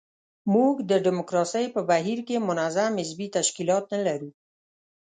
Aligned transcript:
موږ 0.53 0.73
د 0.89 0.91
ډیموکراسۍ 1.05 1.65
په 1.75 1.81
بهیر 1.89 2.19
کې 2.27 2.45
منظم 2.49 2.91
حزبي 3.01 3.27
تشکیلات 3.37 3.83
نه 3.93 3.99
لرو. 4.07 4.29